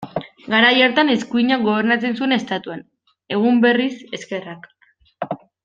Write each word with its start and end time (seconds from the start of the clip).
Garai 0.51 0.71
hartan 0.85 1.11
eskuinak 1.15 1.61
gobernatzen 1.67 2.17
zuen 2.21 2.35
Estatuan, 2.39 2.81
egun 3.39 3.61
berriz, 3.69 3.93
ezkerrak. 4.21 4.67